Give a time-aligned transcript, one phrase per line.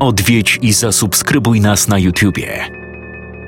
[0.00, 2.64] Odwiedź i zasubskrybuj nas na YouTubie.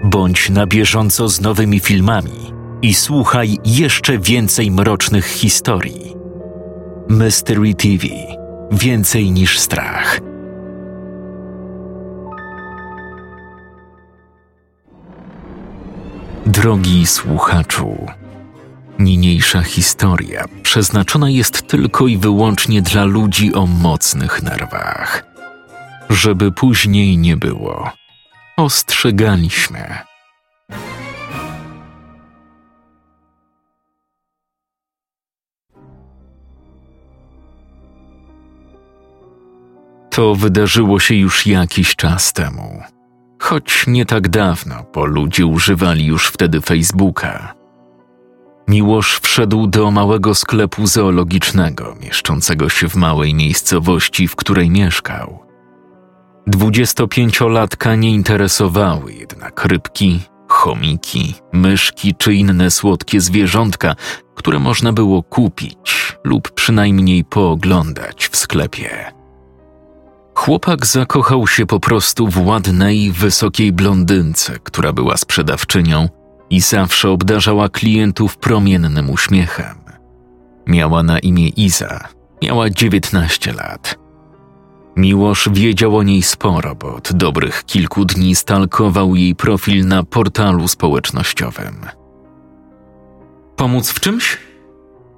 [0.05, 2.53] Bądź na bieżąco z nowymi filmami
[2.83, 6.15] i słuchaj jeszcze więcej mrocznych historii.
[7.09, 8.07] Mystery TV
[8.73, 10.21] Więcej niż strach.
[16.47, 18.07] Drogi słuchaczu,
[18.99, 25.30] niniejsza historia przeznaczona jest tylko i wyłącznie dla ludzi o mocnych nerwach.
[26.11, 27.91] Żeby później nie było,
[28.57, 29.99] ostrzegaliśmy.
[40.11, 42.83] To wydarzyło się już jakiś czas temu.
[43.39, 47.55] Choć nie tak dawno, bo ludzie używali już wtedy Facebooka.
[48.69, 55.50] Miłosz wszedł do małego sklepu zoologicznego, mieszczącego się w małej miejscowości, w której mieszkał.
[56.51, 63.97] Dwudziestopięciolatka nie interesowały jednak rybki, chomiki, myszki czy inne słodkie zwierzątka,
[64.35, 69.13] które można było kupić lub przynajmniej pooglądać w sklepie.
[70.35, 76.09] Chłopak zakochał się po prostu w ładnej, wysokiej blondynce, która była sprzedawczynią
[76.51, 79.79] i zawsze obdarzała klientów promiennym uśmiechem.
[80.67, 82.09] Miała na imię Iza,
[82.43, 84.00] miała 19 lat.
[84.97, 90.69] Miłosz wiedział o niej sporo, bo od dobrych kilku dni stalkował jej profil na portalu
[90.69, 91.87] społecznościowym.
[93.57, 94.39] Pomóc w czymś?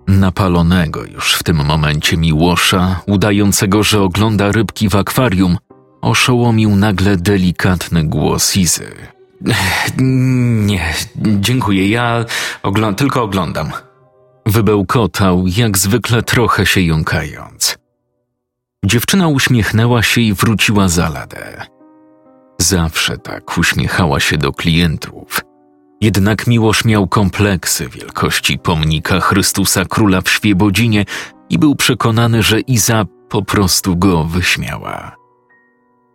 [0.08, 5.58] Napalonego już w tym momencie Miłosza, udającego, że ogląda rybki w akwarium,
[6.00, 8.92] oszołomił nagle delikatny głos Izy.
[10.66, 12.24] Nie, dziękuję, ja
[12.96, 13.70] tylko oglądam.
[14.46, 17.81] Wybełkotał, jak zwykle trochę się jąkając.
[18.84, 21.66] Dziewczyna uśmiechnęła się i wróciła za ladę.
[22.58, 25.40] Zawsze tak uśmiechała się do klientów–
[26.02, 31.04] jednak Miłosz miał kompleksy wielkości pomnika Chrystusa Króla w Świebodzinie
[31.50, 35.16] i był przekonany, że Iza po prostu go wyśmiała.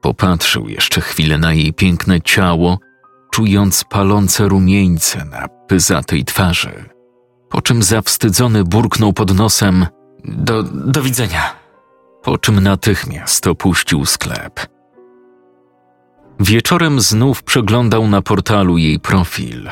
[0.01, 2.79] Popatrzył jeszcze chwilę na jej piękne ciało,
[3.31, 6.85] czując palące rumieńce na pyzatej twarzy,
[7.49, 9.85] po czym zawstydzony burknął pod nosem
[10.25, 11.55] do, do widzenia,
[12.27, 14.67] po czym natychmiast opuścił sklep.
[16.39, 19.69] Wieczorem znów przeglądał na portalu jej profil.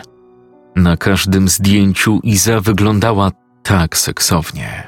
[0.76, 3.32] Na każdym zdjęciu Iza wyglądała
[3.64, 4.88] tak seksownie.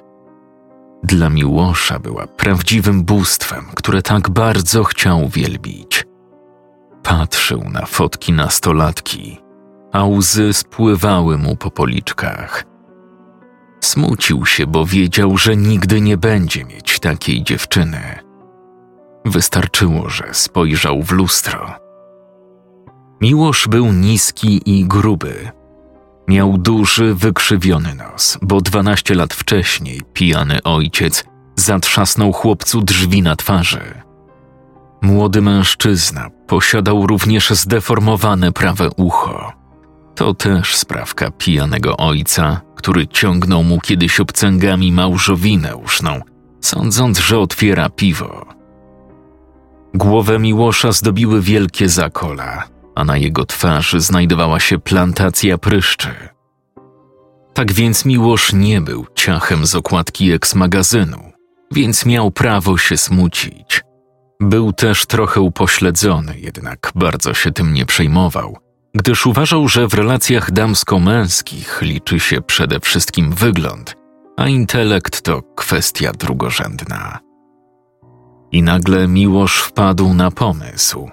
[1.04, 6.06] Dla Miłosza była prawdziwym bóstwem, które tak bardzo chciał wielbić.
[7.04, 9.40] Patrzył na fotki nastolatki,
[9.92, 12.67] a łzy spływały mu po policzkach.
[13.82, 18.28] Smucił się, bo wiedział, że nigdy nie będzie mieć takiej dziewczyny
[19.28, 21.74] Wystarczyło, że spojrzał w lustro.
[23.22, 25.52] Miłosz był niski i gruby.
[26.28, 34.02] Miał duży, wykrzywiony nos, bo dwanaście lat wcześniej pijany ojciec zatrzasnął chłopcu drzwi na twarzy.
[35.02, 39.54] Młody mężczyzna posiadał również zdeformowane prawe ucho.
[40.16, 46.22] To też sprawka pijanego ojca, który ciągnął mu kiedyś obcęgami małżowinę uszną,
[46.62, 48.46] sądząc, że otwiera piwo.
[49.94, 52.64] Głowę Miłosza zdobiły wielkie zakola,
[52.96, 56.10] a na jego twarzy znajdowała się plantacja pryszczy.
[57.54, 61.32] Tak więc Miłosz nie był ciachem z okładki eks-magazynu,
[61.72, 63.82] więc miał prawo się smucić.
[64.40, 68.58] Był też trochę upośledzony, jednak bardzo się tym nie przejmował,
[68.96, 73.96] gdyż uważał, że w relacjach damsko-męskich liczy się przede wszystkim wygląd,
[74.38, 77.20] a intelekt to kwestia drugorzędna.
[78.52, 81.10] I nagle Miłosz wpadł na pomysł.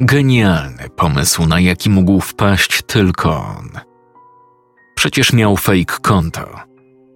[0.00, 3.70] Genialny pomysł, na jaki mógł wpaść tylko on.
[4.94, 6.48] Przecież miał fake konto.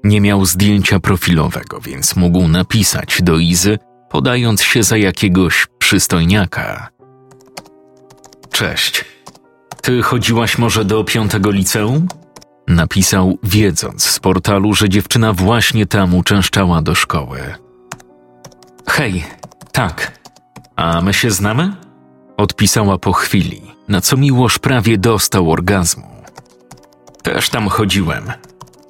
[0.05, 3.79] Nie miał zdjęcia profilowego, więc mógł napisać do Izy,
[4.11, 6.89] podając się za jakiegoś przystojniaka.
[8.51, 9.12] Cześć.
[9.83, 12.09] Ty chodziłaś może do piątego liceum?
[12.69, 17.41] Napisał, wiedząc z portalu, że dziewczyna właśnie tam uczęszczała do szkoły.
[18.89, 19.25] Hej,
[19.73, 20.19] tak.
[20.77, 21.77] A my się znamy?
[22.37, 26.09] Odpisała po chwili, na co Miłosz prawie dostał orgazmu.
[27.23, 28.25] Też tam chodziłem.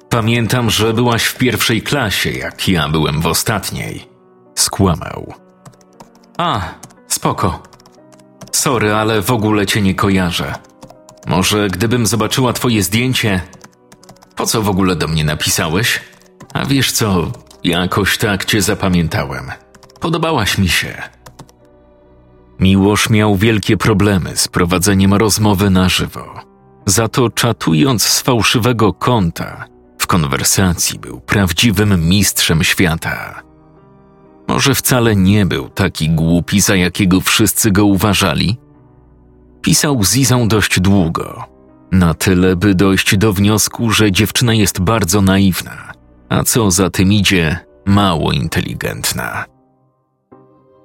[0.09, 4.09] Pamiętam, że byłaś w pierwszej klasie, jak ja byłem w ostatniej.
[4.55, 5.33] Skłamał.
[6.37, 6.61] A,
[7.07, 7.63] spoko.
[8.51, 10.53] Sorry, ale w ogóle cię nie kojarzę.
[11.27, 13.41] Może gdybym zobaczyła twoje zdjęcie.
[14.35, 16.01] Po co w ogóle do mnie napisałeś?
[16.53, 17.31] A wiesz co,
[17.63, 19.51] jakoś tak cię zapamiętałem.
[19.99, 21.01] Podobałaś mi się.
[22.59, 26.39] Miłosz miał wielkie problemy z prowadzeniem rozmowy na żywo.
[26.85, 29.65] Za to czatując z fałszywego konta,
[29.99, 33.41] w konwersacji był prawdziwym mistrzem świata.
[34.47, 38.57] Może wcale nie był taki głupi, za jakiego wszyscy go uważali?
[39.63, 41.45] Pisał z Izą dość długo,
[41.91, 45.93] na tyle, by dojść do wniosku, że dziewczyna jest bardzo naiwna,
[46.29, 49.45] a co za tym idzie, mało inteligentna.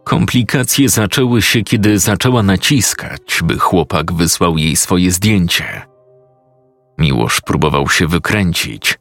[0.04, 5.82] Komplikacje zaczęły się, kiedy zaczęła naciskać, by chłopak wysłał jej swoje zdjęcie.
[6.98, 8.98] Miłosz próbował się wykręcić,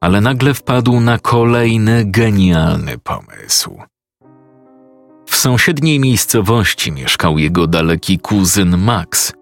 [0.00, 3.91] ale nagle wpadł na kolejny genialny pomysł.
[5.32, 9.32] W sąsiedniej miejscowości mieszkał jego daleki kuzyn Max.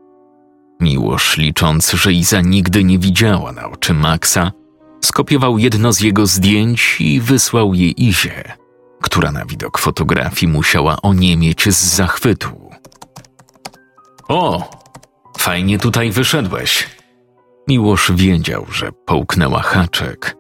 [0.80, 4.52] Miłosz, licząc, że Iza nigdy nie widziała na oczy Maxa,
[5.04, 8.56] skopiował jedno z jego zdjęć i wysłał je Izie,
[9.02, 12.70] która na widok fotografii musiała oniemieć z zachwytu.
[14.28, 14.70] O,
[15.38, 16.88] fajnie tutaj wyszedłeś.
[17.68, 20.36] Miłosz wiedział, że połknęła haczek.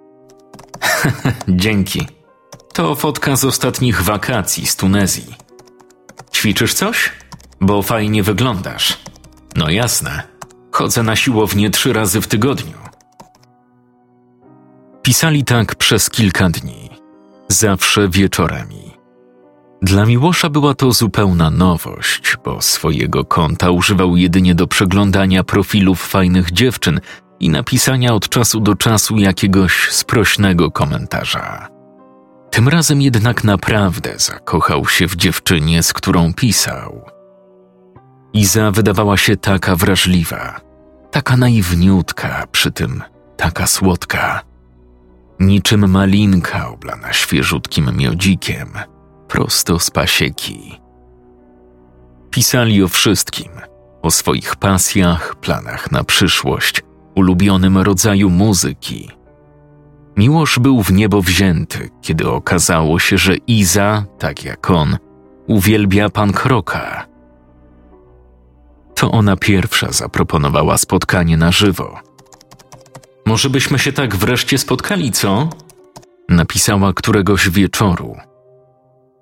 [1.48, 2.19] Dzięki.
[2.72, 5.34] To fotka z ostatnich wakacji z Tunezji.
[6.34, 7.12] Ćwiczysz coś?
[7.60, 8.98] Bo fajnie wyglądasz.
[9.56, 10.22] No jasne.
[10.72, 12.78] Chodzę na siłownię trzy razy w tygodniu.
[15.02, 16.90] Pisali tak przez kilka dni,
[17.48, 18.90] zawsze wieczorami.
[19.82, 26.52] Dla Miłosza była to zupełna nowość, bo swojego konta używał jedynie do przeglądania profilów fajnych
[26.52, 27.00] dziewczyn
[27.40, 31.79] i napisania od czasu do czasu jakiegoś sprośnego komentarza.
[32.50, 37.04] Tym razem jednak naprawdę zakochał się w dziewczynie, z którą pisał.
[38.32, 40.60] Iza wydawała się taka wrażliwa,
[41.10, 43.02] taka naiwniutka, przy tym
[43.36, 44.42] taka słodka.
[45.40, 48.68] Niczym malinka oblana świeżutkim miodzikiem,
[49.28, 50.80] prosto z pasieki.
[52.30, 53.52] Pisali o wszystkim,
[54.02, 56.82] o swoich pasjach, planach na przyszłość,
[57.14, 59.10] ulubionym rodzaju muzyki–
[60.16, 64.98] Miłosz był w niebo wzięty, kiedy okazało się, że Iza, tak jak on,
[65.46, 67.06] uwielbia pan Kroka.
[68.94, 71.98] To ona pierwsza zaproponowała spotkanie na żywo.
[73.26, 75.48] Może byśmy się tak wreszcie spotkali, co?
[76.28, 78.16] Napisała któregoś wieczoru.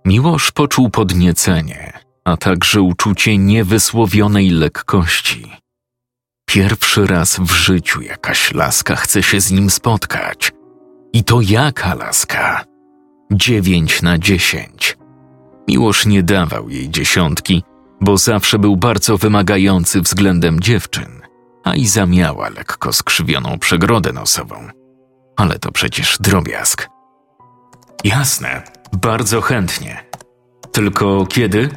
[0.05, 1.93] Miłosz poczuł podniecenie,
[2.25, 5.53] a także uczucie niewysłowionej lekkości.
[6.49, 10.53] Pierwszy raz w życiu jakaś laska chce się z nim spotkać.
[11.13, 12.65] I to jaka laska?
[13.33, 14.97] Dziewięć na dziesięć.
[15.69, 17.63] Miłosz nie dawał jej dziesiątki,
[18.01, 21.23] bo zawsze był bardzo wymagający względem dziewczyn,
[21.65, 24.69] a Iza miała lekko skrzywioną przegrodę nosową.
[25.37, 26.89] Ale to przecież drobiazg.
[28.05, 28.63] Jasne,
[28.93, 30.05] bardzo chętnie.
[30.73, 31.69] Tylko kiedy?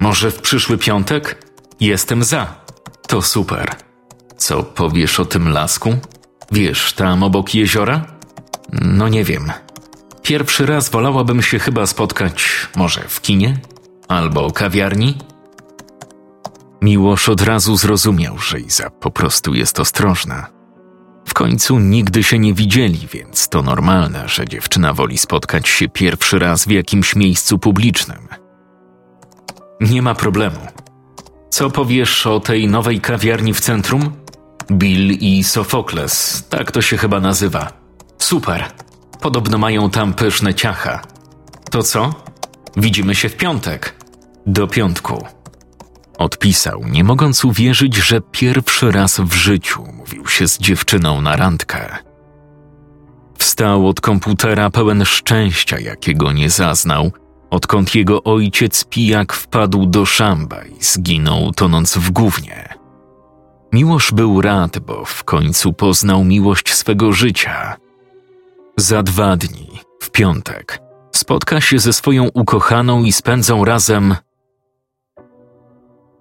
[0.00, 1.46] Może w przyszły piątek?
[1.80, 2.54] Jestem za.
[3.08, 3.74] To super.
[4.36, 5.94] Co powiesz o tym lasku?
[6.52, 8.17] Wiesz, tam obok jeziora?
[8.72, 9.52] No nie wiem.
[10.22, 13.58] Pierwszy raz wolałabym się chyba spotkać może w kinie
[14.08, 15.18] albo kawiarni.
[16.82, 20.46] Miłosz od razu zrozumiał, że Iza po prostu jest ostrożna.
[21.26, 26.38] W końcu nigdy się nie widzieli, więc to normalne, że dziewczyna woli spotkać się pierwszy
[26.38, 28.28] raz w jakimś miejscu publicznym.
[29.80, 30.60] Nie ma problemu.
[31.50, 34.12] Co powiesz o tej nowej kawiarni w centrum?
[34.72, 37.87] Bill i Sofokles, tak to się chyba nazywa.
[38.18, 38.64] Super.
[39.20, 41.02] Podobno mają tam pyszne ciacha.
[41.70, 42.14] To co?
[42.76, 43.94] Widzimy się w piątek.
[44.46, 45.26] Do piątku.
[46.18, 51.96] Odpisał, nie mogąc uwierzyć, że pierwszy raz w życiu mówił się z dziewczyną na randkę.
[53.38, 57.12] Wstał od komputera pełen szczęścia, jakiego nie zaznał,
[57.50, 62.68] odkąd jego ojciec pijak wpadł do szamba i zginął tonąc w gównie.
[63.72, 67.76] Miłosz był rad, bo w końcu poznał miłość swego życia–
[68.80, 70.78] za dwa dni, w piątek,
[71.14, 74.16] spotka się ze swoją ukochaną i spędzą razem.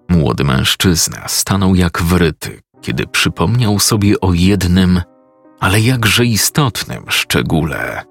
[0.10, 5.02] Młody mężczyzna stanął jak wryty, kiedy przypomniał sobie o jednym,
[5.60, 8.04] ale jakże istotnym szczególe.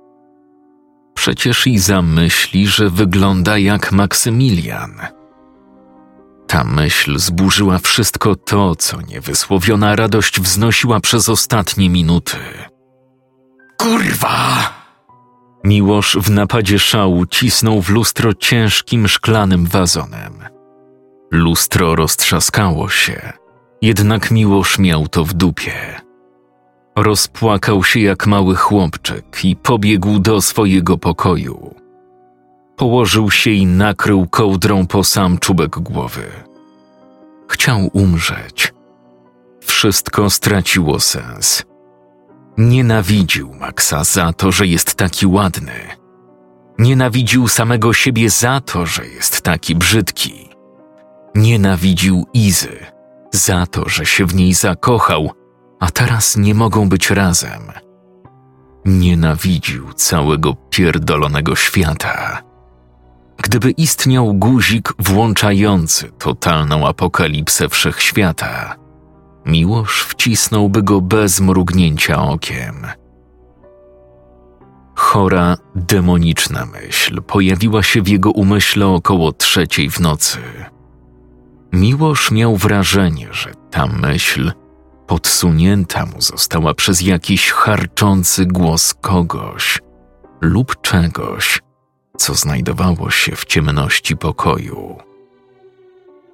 [1.15, 5.01] Przecież i zamyśli, że wygląda jak Maksymilian.
[6.47, 12.39] Ta myśl zburzyła wszystko to, co niewysłowiona radość wznosiła przez ostatnie minuty.
[13.79, 14.73] Kurwa!
[15.65, 20.33] Miłosz w napadzie szału cisnął w lustro ciężkim szklanym wazonem.
[21.31, 23.33] Lustro roztrzaskało się,
[23.83, 26.01] jednak Miłosz miał to w dupie.
[26.97, 31.75] Rozpłakał się jak mały chłopczyk i pobiegł do swojego pokoju.
[32.77, 36.27] Położył się i nakrył kołdrą po sam czubek głowy.
[37.49, 38.75] Chciał umrzeć.
[39.61, 41.65] Wszystko straciło sens.
[42.59, 45.73] Nienawidził Maxa za to, że jest taki ładny.
[46.79, 50.49] Nienawidził samego siebie za to, że jest taki brzydki.
[51.35, 52.87] Nienawidził Izy
[53.33, 55.31] za to, że się w niej zakochał,
[55.81, 57.63] a teraz nie mogą być razem.
[58.85, 62.43] Nienawidził całego pierdolonego świata.
[63.43, 68.77] Gdyby istniał guzik włączający totalną apokalipsę wszechświata,
[69.47, 72.87] Miłosz wcisnąłby go bez mrugnięcia okiem.
[74.95, 80.39] Chora, demoniczna myśl pojawiła się w jego umyśle około trzeciej w nocy.
[81.73, 84.53] Miłosz miał wrażenie, że ta myśl
[85.07, 89.79] podsunięta mu została przez jakiś harczący głos kogoś
[90.41, 91.61] lub czegoś,
[92.17, 94.99] co znajdowało się w ciemności pokoju.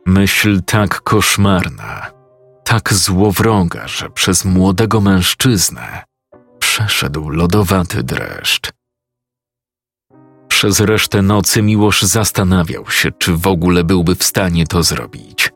[0.07, 2.22] Myśl tak koszmarna,
[2.73, 6.05] tak złowroga, że przez młodego mężczyznę
[6.59, 8.73] przeszedł lodowaty dreszcz.
[10.49, 15.51] Przez resztę nocy Miłosz zastanawiał się, czy w ogóle byłby w stanie to zrobić.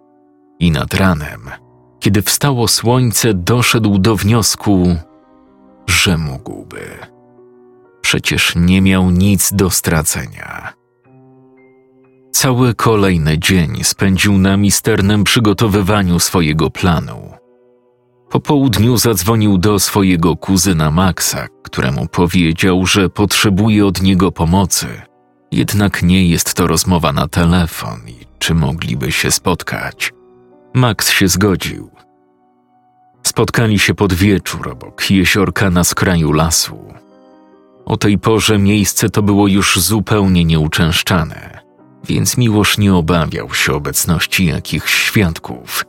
[0.61, 1.51] I nad ranem,
[2.01, 4.97] kiedy wstało słońce, doszedł do wniosku,
[5.87, 6.99] że mógłby.
[8.01, 10.76] Przecież nie miał nic do stracenia.
[12.37, 17.33] Cały kolejny dzień spędził na misternym przygotowywaniu swojego planu.
[18.31, 24.87] Po południu zadzwonił do swojego kuzyna Maxa, któremu powiedział, że potrzebuje od niego pomocy.
[25.53, 30.13] Jednak nie jest to rozmowa na telefon i czy mogliby się spotkać.
[30.75, 31.91] Max się zgodził.
[33.23, 36.79] Spotkali się pod wieczór obok jeziorka na skraju lasu.
[37.85, 41.66] O tej porze miejsce to było już zupełnie nieuczęszczane,
[42.09, 45.85] więc Miłosz nie obawiał się obecności jakichś świadków.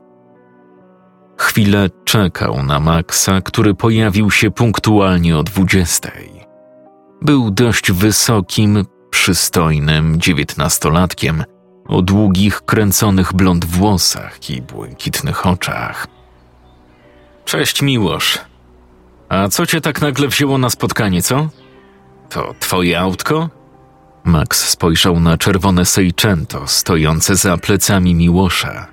[1.37, 6.45] Chwilę czekał na Maxa, który pojawił się punktualnie o dwudziestej.
[7.21, 11.43] Był dość wysokim, przystojnym dziewiętnastolatkiem
[11.87, 16.07] o długich, kręconych blond włosach i błękitnych oczach.
[17.45, 18.39] Cześć, Miłosz.
[19.29, 21.49] A co cię tak nagle wzięło na spotkanie, co?
[22.29, 23.56] To twoje autko?
[24.27, 28.87] Max spojrzał na czerwone Seicento stojące za plecami Miłosza.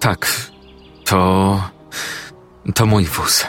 [0.00, 0.50] Tak,
[1.04, 1.62] to.
[2.74, 3.46] to mój wóz.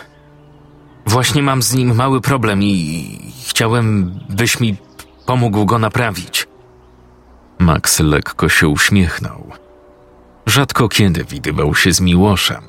[1.05, 4.77] Właśnie mam z nim mały problem i chciałem, byś mi
[5.25, 6.47] pomógł go naprawić.
[7.59, 9.51] Max lekko się uśmiechnął.
[10.45, 12.63] Rzadko kiedy widywał się z Miłoszem,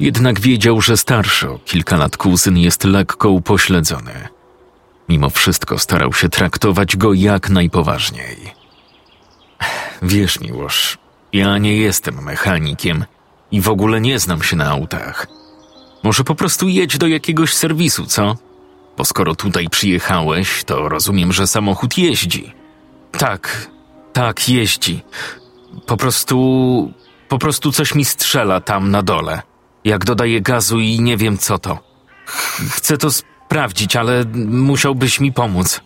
[0.00, 4.28] jednak wiedział, że starszy o kilka lat kuzyn jest lekko upośledzony.
[5.12, 8.54] Mimo wszystko starał się traktować go jak najpoważniej.
[10.02, 10.98] Wiesz, Miłosz,
[11.32, 13.04] ja nie jestem mechanikiem
[13.50, 15.26] i w ogóle nie znam się na autach.
[16.02, 18.36] Może po prostu jedź do jakiegoś serwisu, co?
[18.96, 22.52] Bo skoro tutaj przyjechałeś, to rozumiem, że samochód jeździ.
[23.18, 23.70] Tak,
[24.12, 25.02] tak, jeździ.
[25.86, 26.92] Po prostu.
[27.28, 29.42] Po prostu coś mi strzela tam na dole.
[29.84, 31.78] Jak dodaję gazu i nie wiem co to.
[32.70, 33.08] Chcę to
[33.52, 35.80] sprawdzić, ale musiałbyś mi pomóc.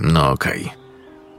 [0.00, 0.62] No okej.
[0.62, 0.76] Okay.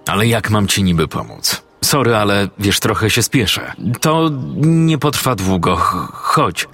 [0.07, 1.63] Ale jak mam ci niby pomóc?
[1.83, 3.73] Sorry, ale wiesz, trochę się spieszę.
[4.01, 4.29] To
[4.61, 5.75] nie potrwa długo.
[6.13, 6.67] Chodź.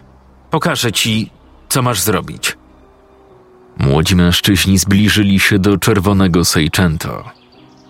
[0.50, 1.30] Pokażę ci,
[1.70, 2.58] co masz zrobić.
[3.78, 7.24] Młodzi mężczyźni zbliżyli się do czerwonego Seicento.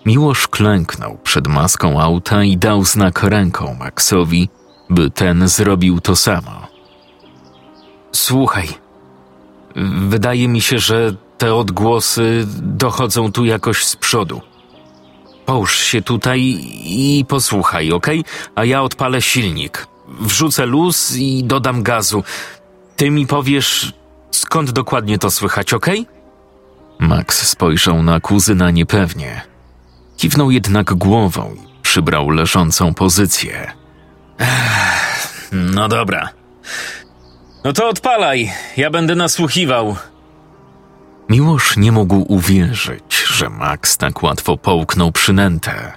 [0.06, 4.48] Miłosz klęknął przed maską auta i dał znak ręką Maxowi,
[4.90, 6.66] by ten zrobił to samo.
[8.12, 8.83] Słuchaj,
[10.08, 14.40] wydaje mi się, że te odgłosy dochodzą tu jakoś z przodu.
[15.46, 16.40] Połóż się tutaj
[16.84, 18.06] i posłuchaj, ok?
[18.54, 19.86] A ja odpalę silnik.
[20.20, 22.24] Wrzucę luz i dodam gazu.
[22.96, 23.92] Ty mi powiesz,
[24.30, 25.86] skąd dokładnie to słychać, ok?
[26.98, 29.42] Max spojrzał na kuzyna niepewnie.
[30.16, 33.72] Kiwnął jednak głową i przybrał leżącą pozycję.
[34.38, 36.28] Ech, no dobra.
[37.64, 39.96] No to odpalaj, ja będę nasłuchiwał.
[41.28, 45.92] Miłosz nie mógł uwierzyć, że Max tak łatwo połknął przynętę.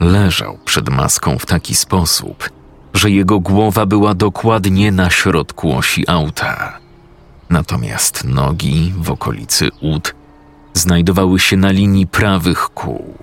[0.00, 2.50] Leżał przed maską w taki sposób,
[2.94, 6.78] że jego głowa była dokładnie na środku osi auta.
[7.50, 10.14] Natomiast nogi w okolicy ud
[10.74, 13.18] znajdowały się na linii prawych kół.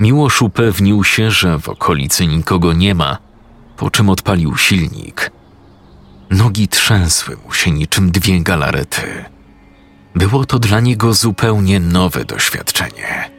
[0.00, 3.18] Miłosz upewnił się, że w okolicy nikogo nie ma,
[3.76, 5.35] po czym odpalił silnik.
[6.30, 9.24] Nogi trzęsły mu się niczym dwie galarety.
[10.14, 13.30] Było to dla niego zupełnie nowe doświadczenie.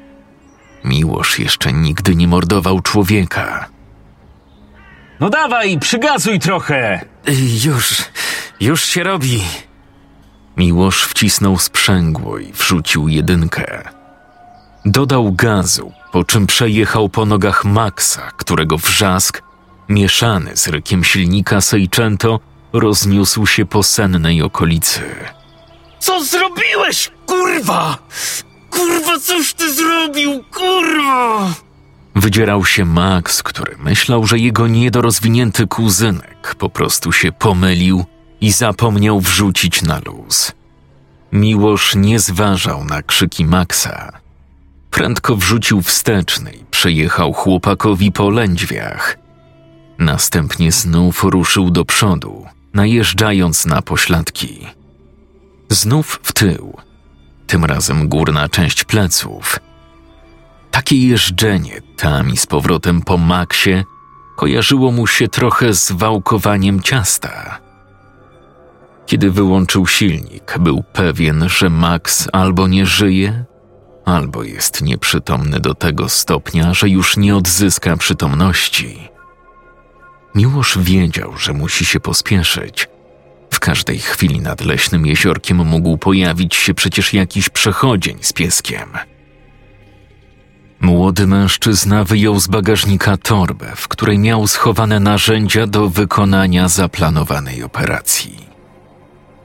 [0.84, 3.70] Miłosz jeszcze nigdy nie mordował człowieka.
[5.20, 7.06] No dawaj, przygazuj trochę!
[7.66, 8.04] Już,
[8.60, 9.44] już się robi.
[10.58, 13.84] Miłosz wcisnął sprzęgło i wrzucił jedynkę.
[14.86, 19.42] Dodał gazu, po czym przejechał po nogach Maxa, którego wrzask,
[19.90, 22.40] mieszany z rykiem silnika Seicento,
[22.80, 25.02] rozniósł się po sennej okolicy.
[26.00, 27.98] Co zrobiłeś, kurwa?
[28.70, 31.54] Kurwa, coś ty zrobił, kurwa!
[32.16, 38.06] Wydzierał się Max, który myślał, że jego niedorozwinięty kuzynek po prostu się pomylił
[38.42, 40.52] i zapomniał wrzucić na luz.
[41.32, 44.12] Miłosz nie zważał na krzyki Maxa.
[44.92, 49.18] Prędko wrzucił wsteczny i przejechał chłopakowi po lędźwiach.
[50.00, 54.68] Następnie znów ruszył do przodu, najeżdżając na pośladki.
[55.70, 56.78] Znów w tył,
[57.48, 59.60] tym razem górna część pleców.
[60.72, 63.84] Takie jeżdżenie tam i z powrotem po Maxie
[64.36, 67.60] kojarzyło mu się trochę z wałkowaniem ciasta.
[69.06, 73.46] Kiedy wyłączył silnik, był pewien, że Max albo nie żyje,
[74.06, 79.10] albo jest nieprzytomny do tego stopnia, że już nie odzyska przytomności.
[80.38, 82.88] Miłosz wiedział, że musi się pospieszyć.
[83.52, 88.90] W każdej chwili nad leśnym jeziorkiem mógł pojawić się przecież jakiś przechodzień z pieskiem.
[90.80, 98.48] Młody mężczyzna wyjął z bagażnika torbę, w której miał schowane narzędzia do wykonania zaplanowanej operacji.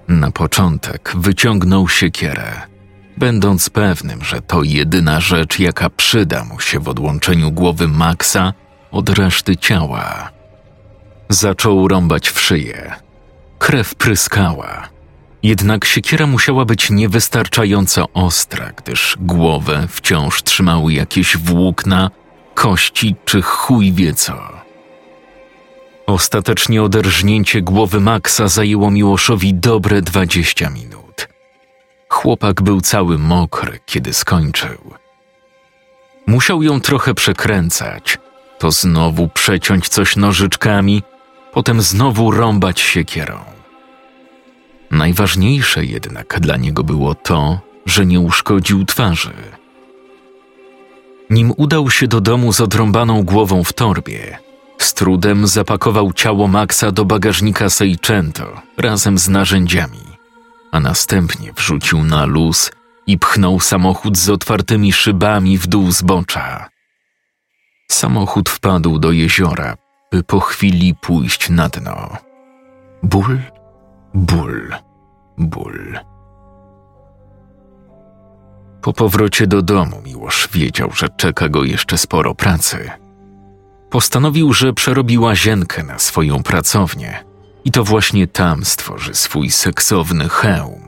[0.09, 2.53] Na początek wyciągnął siekierę,
[3.17, 8.53] będąc pewnym, że to jedyna rzecz, jaka przyda mu się w odłączeniu głowy Maxa
[8.91, 10.42] od reszty ciała.
[11.33, 12.93] Zaczął rąbać w szyję.
[13.59, 14.89] Krew pryskała.
[15.43, 22.11] Jednak siekiera musiała być niewystarczająco ostra, gdyż głowę wciąż trzymały jakieś włókna,
[22.55, 24.35] kości czy chuj wie co.
[26.07, 31.29] Ostatecznie oderżnięcie głowy Maxa zajęło Miłoszowi dobre dwadzieścia minut.
[32.09, 34.95] Chłopak był cały mokry, kiedy skończył.
[36.27, 38.19] Musiał ją trochę przekręcać,
[38.59, 41.03] to znowu przeciąć coś nożyczkami,
[41.53, 43.39] potem znowu rąbać siekierą.
[44.91, 49.33] Najważniejsze jednak dla niego było to, że nie uszkodził twarzy.
[51.31, 54.39] Nim udał się do domu z odrąbaną głową w torbie,
[54.79, 60.05] z trudem zapakował ciało Maxa do bagażnika Seicento razem z narzędziami,
[60.73, 62.71] a następnie wrzucił na luz
[63.07, 66.69] i pchnął samochód z otwartymi szybami w dół zbocza.
[67.91, 69.77] Samochód wpadł do jeziora,
[70.13, 72.17] by po chwili pójść na dno.
[73.03, 73.39] Ból,
[74.15, 74.75] ból,
[75.39, 75.99] ból.
[78.83, 82.91] Po powrocie do domu Miłosz wiedział, że czeka go jeszcze sporo pracy.
[83.91, 87.25] Postanowił, że przerobi łazienkę na swoją pracownię
[87.65, 90.83] i to właśnie tam stworzy swój seksowny hełm.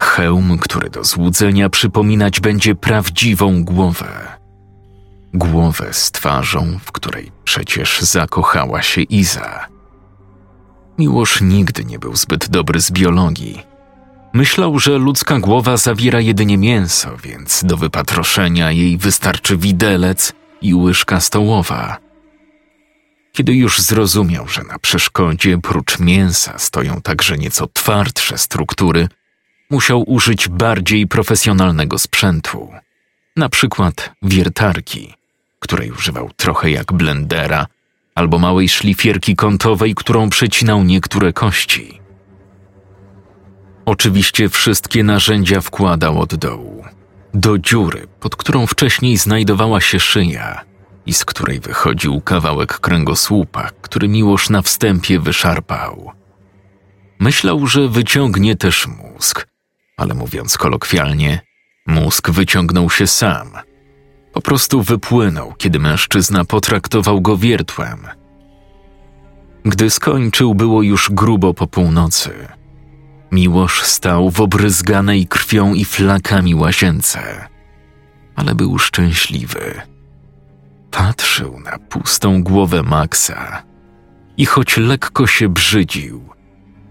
[0.00, 4.41] Hełm, który do złudzenia przypominać będzie prawdziwą głowę.
[5.34, 9.66] Głowę z twarzą, w której przecież zakochała się Iza.
[10.98, 13.62] Miłosz nigdy nie był zbyt dobry z biologii.
[14.32, 21.20] Myślał, że ludzka głowa zawiera jedynie mięso, więc do wypatroszenia jej wystarczy widelec i łyżka
[21.20, 21.96] stołowa.
[23.32, 29.08] Kiedy już zrozumiał, że na przeszkodzie prócz mięsa stoją także nieco twardsze struktury,
[29.70, 32.72] musiał użyć bardziej profesjonalnego sprzętu,
[33.36, 35.14] na przykład wiertarki,
[35.62, 37.66] której używał trochę jak blendera,
[38.14, 42.00] albo małej szlifierki kątowej, którą przecinał niektóre kości.
[43.84, 46.84] Oczywiście wszystkie narzędzia wkładał od dołu,
[47.34, 50.64] do dziury, pod którą wcześniej znajdowała się szyja
[51.06, 56.12] i z której wychodził kawałek kręgosłupa, który Miłosz na wstępie wyszarpał.
[57.18, 59.46] Myślał, że wyciągnie też mózg,
[59.96, 61.40] ale mówiąc kolokwialnie,
[61.86, 63.48] mózg wyciągnął się sam.
[64.32, 68.06] Po prostu wypłynął, kiedy mężczyzna potraktował go wiertłem.
[69.64, 72.30] Gdy skończył, było już grubo po północy.
[73.32, 77.48] Miłosz stał w obryzganej krwią i flakami łazience,
[78.36, 79.82] ale był szczęśliwy.
[80.90, 83.62] Patrzył na pustą głowę Maxa
[84.36, 86.28] i choć lekko się brzydził,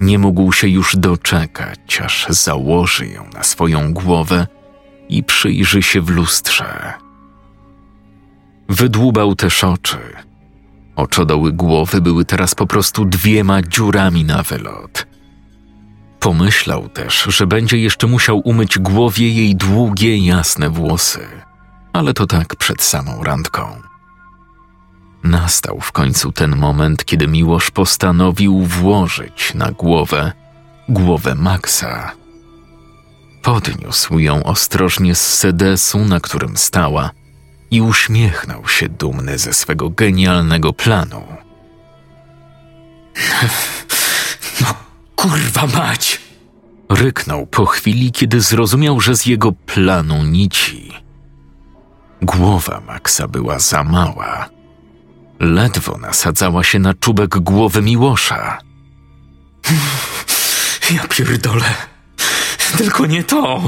[0.02, 4.48] nie mógł się już doczekać, aż założy ją na swoją głowę
[5.10, 6.94] i przyjrzy się w lustrze.
[8.72, 9.98] Wydłubał też oczy.
[10.96, 15.08] Oczodoły głowy były teraz po prostu dwiema dziurami na wylot.
[16.20, 21.28] Pomyślał też, że będzie jeszcze musiał umyć głowie jej długie, jasne włosy,
[21.94, 23.82] ale to tak przed samą randką.
[25.24, 30.32] Nastał w końcu ten moment, kiedy Miłosz postanowił włożyć na głowę
[30.90, 32.12] głowę Maxa.
[33.42, 37.10] Podniósł ją ostrożnie z sedesu, na którym stała,
[37.72, 41.24] i uśmiechnął się dumny ze swego genialnego planu.
[44.62, 44.68] No
[45.16, 46.22] kurwa mać!
[46.90, 50.94] Ryknął po chwili, kiedy zrozumiał, że z jego planu nici.
[52.22, 54.50] Głowa Maxa była za mała.
[55.40, 58.58] Ledwo nasadzała się na czubek głowy Miłosza.
[60.92, 61.74] Ja pierdolę.
[62.78, 63.62] Tylko nie to.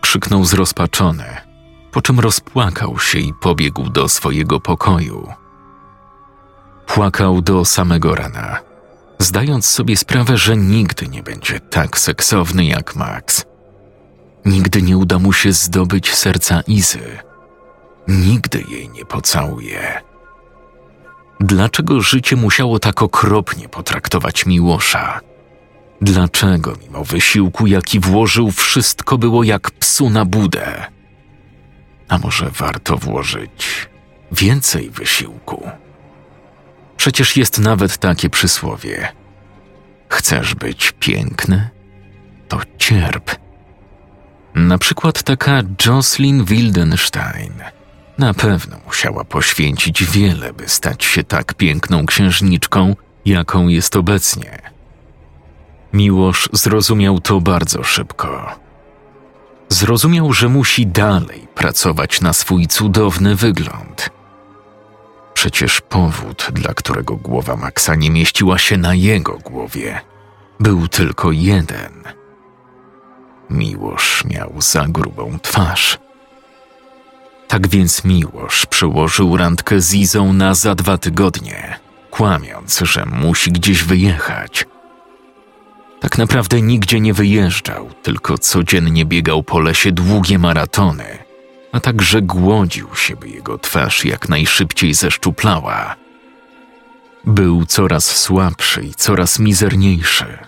[0.00, 1.24] Krzyknął zrozpaczony,
[1.92, 5.32] po czym rozpłakał się i pobiegł do swojego pokoju.
[6.86, 8.58] Płakał do samego rana,
[9.18, 13.44] zdając sobie sprawę, że nigdy nie będzie tak seksowny jak Max.
[14.44, 17.18] Nigdy nie uda mu się zdobyć serca Izy.
[18.08, 20.00] Nigdy jej nie pocałuje.
[21.40, 25.20] Dlaczego życie musiało tak okropnie potraktować Miłosza?
[26.00, 30.97] Dlaczego mimo wysiłku, jaki włożył, wszystko było jak psu na budę?
[32.08, 33.88] A może warto włożyć
[34.32, 35.70] więcej wysiłku?
[36.96, 39.08] Przecież jest nawet takie przysłowie.
[40.08, 41.68] Chcesz być piękny?
[42.48, 43.30] To cierp.
[44.54, 47.52] Na przykład taka Jocelyn Wildenstein
[48.18, 54.58] na pewno musiała poświęcić wiele, by stać się tak piękną księżniczką, jaką jest obecnie.
[55.92, 58.58] Miłosz zrozumiał to bardzo szybko.
[59.68, 64.10] Zrozumiał, że musi dalej pracować na swój cudowny wygląd.
[65.34, 70.00] Przecież powód, dla którego głowa Maxa nie mieściła się na jego głowie,
[70.60, 72.02] był tylko jeden.
[73.50, 75.98] Miłosz miał za grubą twarz.
[77.48, 81.78] Tak więc Miłosz przełożył randkę z Izą na za dwa tygodnie,
[82.10, 84.66] kłamiąc, że musi gdzieś wyjechać.
[86.00, 91.18] Tak naprawdę nigdzie nie wyjeżdżał, tylko codziennie biegał po lesie długie maratony,
[91.72, 95.96] a także głodził się, by jego twarz jak najszybciej zeszczuplała.
[97.24, 100.38] Był coraz słabszy i coraz mizerniejszy.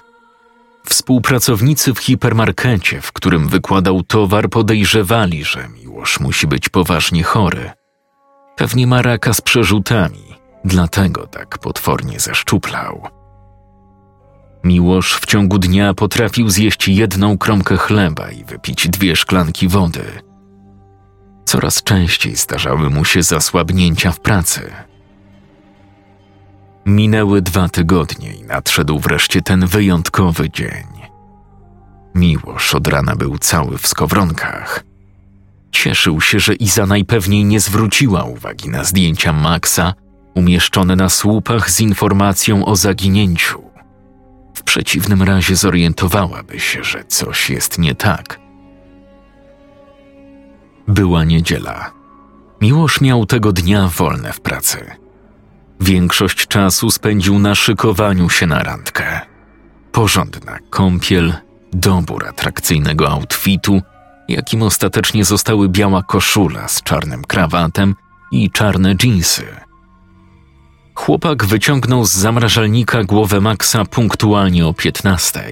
[0.84, 7.70] Współpracownicy w hipermarkecie, w którym wykładał towar, podejrzewali, że Miłosz musi być poważnie chory.
[8.56, 10.24] Pewnie ma raka z przerzutami,
[10.64, 13.19] dlatego tak potwornie zeszczuplał.
[14.64, 20.04] Miłosz w ciągu dnia potrafił zjeść jedną kromkę chleba i wypić dwie szklanki wody.
[21.44, 24.70] Coraz częściej zdarzały mu się zasłabnięcia w pracy.
[26.86, 30.86] Minęły dwa tygodnie i nadszedł wreszcie ten wyjątkowy dzień.
[32.14, 34.84] Miłosz od rana był cały w skowronkach.
[35.72, 39.94] Cieszył się, że Iza najpewniej nie zwróciła uwagi na zdjęcia Maxa
[40.34, 43.69] umieszczone na słupach z informacją o zaginięciu.
[44.70, 48.40] Przeciwnym razie zorientowałaby się, że coś jest nie tak.
[50.88, 51.90] Była niedziela.
[52.60, 54.90] Miłosz miał tego dnia wolne w pracy.
[55.80, 59.20] Większość czasu spędził na szykowaniu się na randkę.
[59.92, 61.34] Porządna kąpiel,
[61.72, 63.82] dobór atrakcyjnego outfitu,
[64.28, 67.94] jakim ostatecznie zostały biała koszula z czarnym krawatem
[68.32, 69.46] i czarne dżinsy.
[70.94, 75.44] Chłopak wyciągnął z zamrażalnika głowę Maxa punktualnie o 15,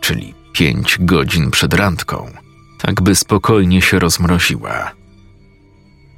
[0.00, 2.30] czyli pięć godzin przed randką,
[2.80, 4.90] tak by spokojnie się rozmroziła.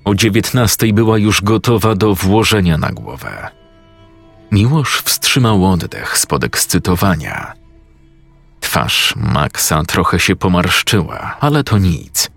[0.04, 3.48] O dziewiętnastej była już gotowa do włożenia na głowę.
[4.52, 7.52] Miłosz wstrzymał oddech z podekscytowania.
[8.60, 12.30] Twarz Maxa trochę się pomarszczyła, ale to nic.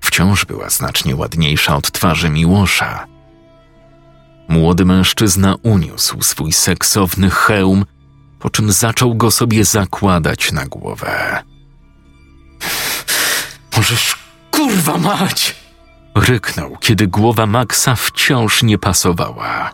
[0.00, 3.06] Wciąż była znacznie ładniejsza od twarzy Miłosza.
[4.48, 7.84] Młody mężczyzna uniósł swój seksowny hełm,
[8.38, 11.42] po czym zaczął go sobie zakładać na głowę.
[13.76, 14.16] Możesz
[14.50, 15.56] kurwa mać!
[16.14, 19.70] Ryknął, kiedy głowa Maxa wciąż nie pasowała.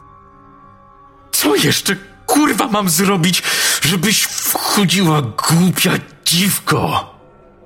[1.33, 3.43] Co jeszcze kurwa mam zrobić,
[3.83, 5.93] żebyś wchodziła głupia
[6.25, 7.15] dziwko?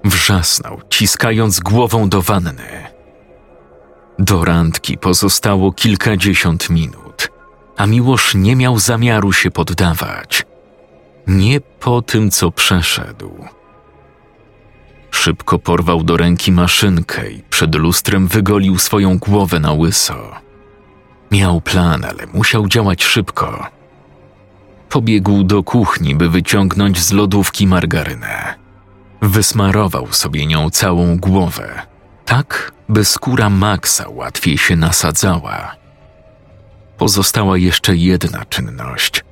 [0.05, 2.98] Wrzasnął, ciskając głową do wanny.
[4.19, 7.31] Do randki pozostało kilkadziesiąt minut,
[7.77, 10.47] a Miłosz nie miał zamiaru się poddawać.
[11.27, 13.31] Nie po tym, co przeszedł.
[15.11, 20.33] Szybko porwał do ręki maszynkę i przed lustrem wygolił swoją głowę na łyso.
[21.31, 23.67] Miał plan, ale musiał działać szybko.
[24.89, 28.55] Pobiegł do kuchni, by wyciągnąć z lodówki margarynę.
[29.23, 31.83] Wysmarował sobie nią całą głowę,
[32.29, 35.77] tak by skóra Maxa łatwiej się nasadzała.
[36.99, 39.25] Pozostała jeszcze jedna czynność.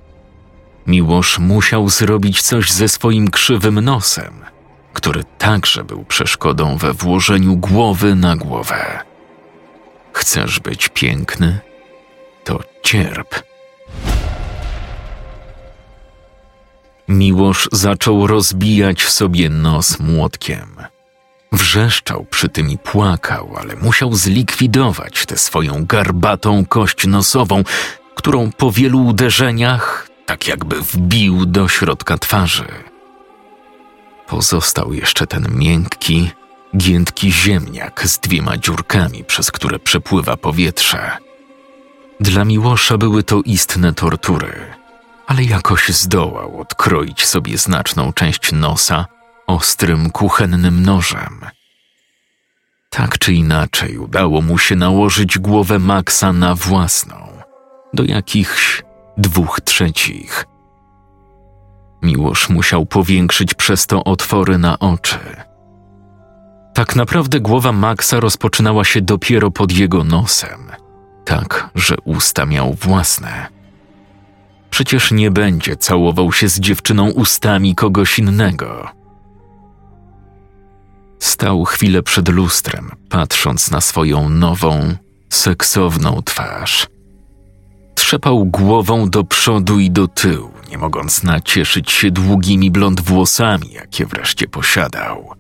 [0.87, 4.45] Miłosz musiał zrobić coś ze swoim krzywym nosem,
[4.93, 8.99] który także był przeszkodą we włożeniu głowy na głowę.
[10.13, 11.59] Chcesz być piękny?
[12.45, 13.35] To cierp.
[17.09, 20.96] Miłosz zaczął rozbijać sobie nos młotkiem.
[21.57, 27.63] Wrzeszczał przy tym i płakał, ale musiał zlikwidować tę swoją garbatą kość nosową,
[28.15, 32.67] którą po wielu uderzeniach tak jakby wbił do środka twarzy.
[34.27, 36.31] Pozostał jeszcze ten miękki,
[36.77, 41.17] giętki ziemniak z dwiema dziurkami, przez które przepływa powietrze.
[42.21, 44.75] Dla Miłosza były to istne tortury,
[45.27, 49.07] ale jakoś zdołał odkroić sobie znaczną część nosa
[49.47, 51.41] ostrym kuchennym nożem.
[52.91, 57.17] Tak czy inaczej udało mu się nałożyć głowę Maxa na własną,
[57.95, 58.83] do jakichś
[59.17, 60.47] dwóch trzecich.
[62.03, 65.19] Miłosz musiał powiększyć przez to otwory na oczy.
[66.75, 70.71] Tak naprawdę głowa Maxa rozpoczynała się dopiero pod jego nosem,
[71.25, 73.47] tak, że usta miał własne.
[74.71, 78.89] Przecież nie będzie całował się z dziewczyną ustami kogoś innego.
[81.19, 84.97] Stał chwilę przed lustrem, patrząc na swoją nową,
[85.31, 86.87] seksowną twarz.
[87.95, 94.07] Trzepał głową do przodu i do tyłu, nie mogąc nacieszyć się długimi blond włosami, jakie
[94.07, 95.35] wreszcie posiadał.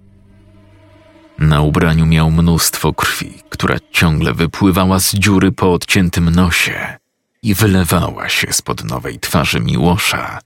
[1.38, 6.96] Na ubraniu miał mnóstwo krwi, która ciągle wypływała z dziury po odciętym nosie
[7.42, 10.38] i wylewała się spod nowej twarzy Miłosza,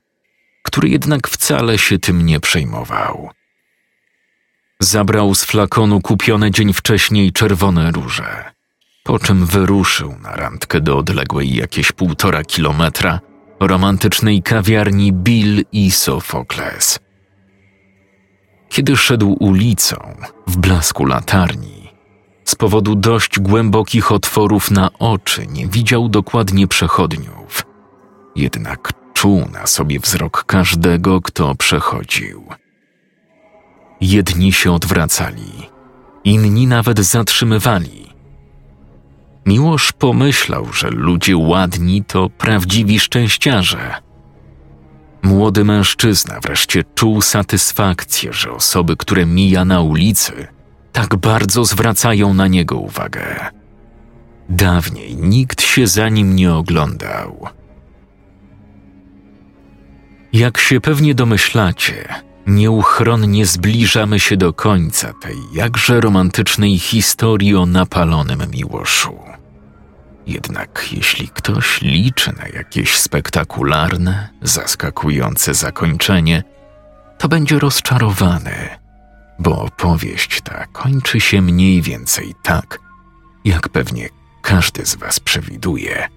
[0.63, 3.31] który jednak wcale się tym nie przejmował.
[4.83, 8.45] Zabrał z flakonu kupione dzień wcześniej czerwone róże,
[9.05, 13.21] po czym wyruszył na randkę do odległej jakieś półtora kilometra
[13.61, 16.99] romantycznej kawiarni Bill i Sofokles.
[18.69, 19.97] Kiedy szedł ulicą
[20.47, 21.93] w blasku latarni,
[22.45, 27.67] z powodu dość głębokich otworów na oczy nie widział dokładnie przechodniów,
[28.37, 32.60] jednak czuł na sobie wzrok każdego, kto przechodził.
[34.01, 35.69] Jedni się odwracali,
[36.25, 38.11] inni nawet zatrzymywali.
[39.47, 43.95] Miłosz pomyślał, że ludzie ładni to prawdziwi szczęściarze.
[45.23, 50.47] Młody mężczyzna wreszcie czuł satysfakcję, że osoby, które mija na ulicy,
[50.93, 53.51] tak bardzo zwracają na niego uwagę.
[54.49, 57.49] Dawniej nikt się za nim nie oglądał.
[60.33, 62.09] Jak się pewnie domyślacie,
[62.47, 69.19] nieuchronnie zbliżamy się do końca tej jakże romantycznej historii o napalonym miłoszu.
[70.27, 76.43] Jednak jeśli ktoś liczy na jakieś spektakularne, zaskakujące zakończenie,
[77.19, 78.69] to będzie rozczarowany,
[79.39, 82.79] bo opowieść ta kończy się mniej więcej tak,
[83.45, 84.09] jak pewnie
[84.43, 86.09] każdy z Was przewiduje.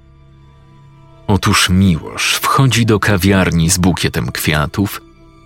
[1.28, 5.02] Otóż Miłosz wchodzi do kawiarni z bukietem kwiatów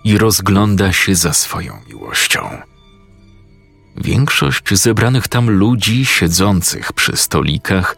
[0.08, 2.40] i rozgląda się za swoją miłością.
[3.96, 7.96] Większość zebranych tam ludzi siedzących przy stolikach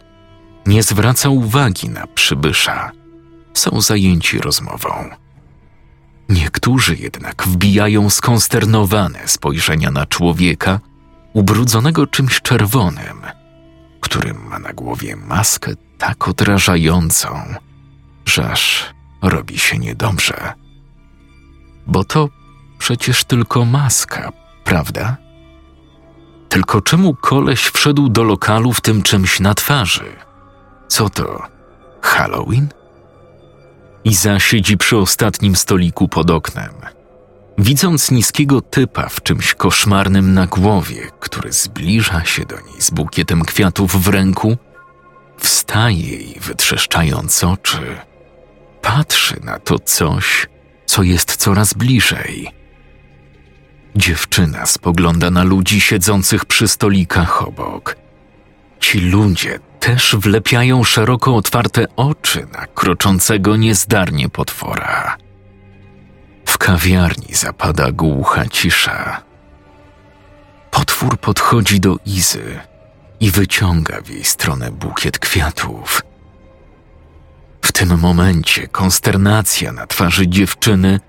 [0.65, 2.91] nie zwraca uwagi na przybysza.
[3.53, 5.09] Są zajęci rozmową.
[6.29, 10.79] Niektórzy jednak wbijają skonsternowane spojrzenia na człowieka
[11.33, 13.21] ubrudzonego czymś czerwonym,
[14.01, 17.55] który ma na głowie maskę tak odrażającą,
[18.25, 20.60] że aż robi się niedobrze.
[21.87, 22.29] Bo to
[22.77, 24.31] przecież tylko maska,
[24.63, 25.17] prawda?
[26.49, 30.15] Tylko czemu koleś wszedł do lokalu w tym czymś na twarzy?
[30.87, 31.41] Co to?
[32.01, 32.67] Halloween?
[34.03, 36.73] Iza siedzi przy ostatnim stoliku pod oknem.
[37.57, 43.45] Widząc niskiego typa w czymś koszmarnym na głowie, który zbliża się do niej z bukietem
[43.45, 44.57] kwiatów w ręku,
[45.37, 47.97] wstaje i wytrzeszczając oczy,
[48.81, 50.47] patrzy na to coś,
[50.91, 52.47] co jest coraz bliżej.
[53.95, 57.95] Dziewczyna spogląda na ludzi siedzących przy stolikach obok.
[58.79, 65.17] Ci ludzie też wlepiają szeroko otwarte oczy na kroczącego niezdarnie potwora.
[66.45, 69.21] W kawiarni zapada głucha cisza.
[70.71, 72.59] Potwór podchodzi do Izy
[73.19, 76.01] i wyciąga w jej stronę bukiet kwiatów.
[77.61, 80.99] W tym momencie konsternacja na twarzy dziewczyny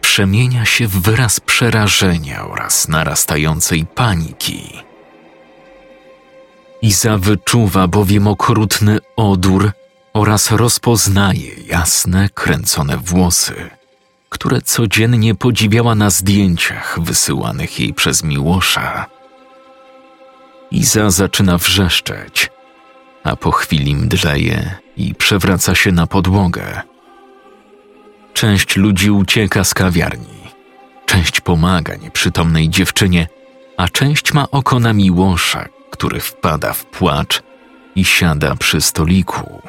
[0.00, 4.82] przemienia się w wyraz przerażenia oraz narastającej paniki.
[6.82, 9.72] Iza wyczuwa bowiem okrutny odór
[10.12, 13.70] oraz rozpoznaje jasne, kręcone włosy,
[14.28, 19.06] które codziennie podziwiała na zdjęciach wysyłanych jej przez Miłosza.
[20.70, 22.50] Iza zaczyna wrzeszczeć,
[23.24, 26.82] a po chwili mdleje i przewraca się na podłogę.
[28.34, 30.40] Część ludzi ucieka z kawiarni,
[31.06, 33.28] część pomaga nieprzytomnej dziewczynie,
[33.76, 37.42] a część ma oko na Miłosza, który wpada w płacz
[37.94, 39.62] i siada przy stoliku.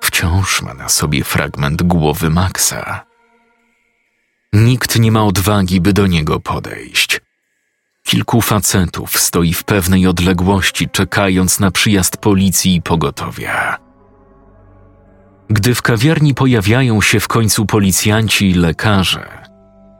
[0.00, 3.04] Wciąż ma na sobie fragment głowy Maxa.
[4.52, 7.20] Nikt nie ma odwagi, by do niego podejść.
[8.08, 13.78] Kilku facetów stoi w pewnej odległości, czekając na przyjazd policji i pogotowia.
[15.50, 19.28] Gdy w kawiarni pojawiają się w końcu policjanci i lekarze,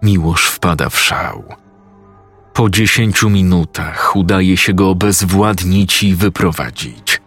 [0.03, 1.45] Miłosz wpada w szał.
[2.55, 7.21] Po dziesięciu minutach udaje się go obezwładnić i wyprowadzić.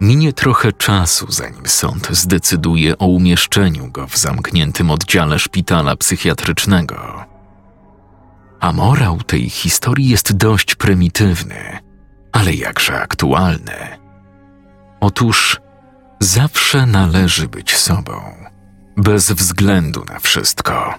[0.00, 7.33] Minie trochę czasu, zanim sąd zdecyduje o umieszczeniu go w zamkniętym oddziale szpitala psychiatrycznego.
[8.64, 11.78] A morał tej historii jest dość prymitywny,
[12.32, 13.98] ale jakże aktualny.
[15.00, 15.60] Otóż
[16.20, 18.22] zawsze należy być sobą,
[18.96, 20.94] bez względu na wszystko.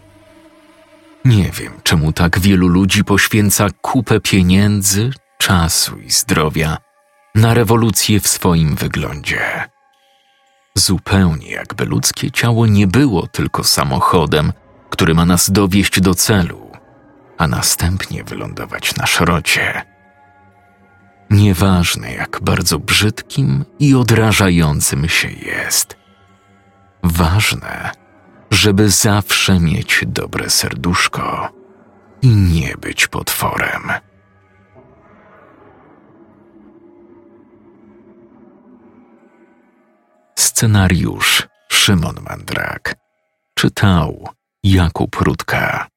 [1.25, 6.77] Nie wiem, czemu tak wielu ludzi poświęca kupę pieniędzy, czasu i zdrowia
[7.35, 9.69] na rewolucję w swoim wyglądzie.
[10.75, 14.53] Zupełnie jakby ludzkie ciało nie było tylko samochodem,
[14.89, 16.64] który ma nas dowieść do celu,
[17.37, 19.81] a następnie wylądować na szrocie.
[21.29, 25.97] Nieważne, jak bardzo brzydkim i odrażającym się jest.
[27.03, 27.91] Ważne,
[28.51, 31.49] żeby zawsze mieć dobre serduszko
[32.21, 33.91] i nie być potworem.
[40.39, 42.95] Scenariusz Szymon Mandrak.
[43.55, 44.29] Czytał
[44.63, 45.87] Jakub Rutka.